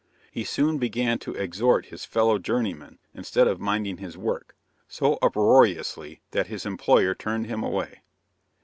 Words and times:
He 0.31 0.43
soon 0.43 0.79
began 0.79 1.19
to 1.19 1.35
exhort 1.35 1.85
his 1.85 2.05
fellow 2.05 2.39
journeymen 2.39 2.97
instead 3.13 3.47
of 3.47 3.59
minding 3.61 3.97
his 3.97 4.17
work, 4.17 4.55
so 4.87 5.19
uproariously 5.21 6.21
that 6.31 6.47
his 6.47 6.65
employer 6.65 7.13
turned 7.13 7.45
him 7.45 7.61
away. 7.61 8.01